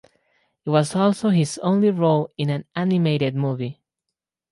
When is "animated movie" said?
2.75-3.83